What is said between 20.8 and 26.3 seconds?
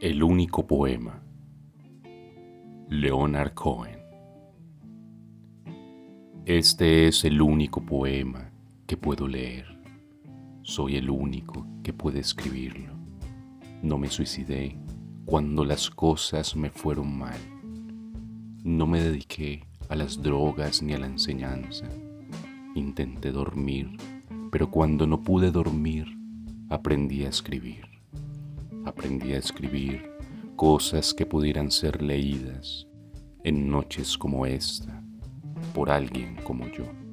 ni a la enseñanza. Intenté dormir, pero cuando no pude dormir,